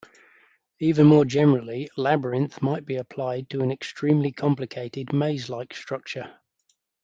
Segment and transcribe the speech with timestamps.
[0.79, 6.39] Even more generally, "labyrinth" might be applied to any extremely complicated maze-like structure.